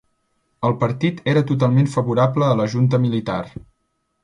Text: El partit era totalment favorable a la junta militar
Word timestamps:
El 0.69 0.73
partit 0.83 1.19
era 1.33 1.43
totalment 1.51 1.91
favorable 1.97 2.49
a 2.49 2.57
la 2.63 2.67
junta 2.73 3.03
militar 3.07 3.39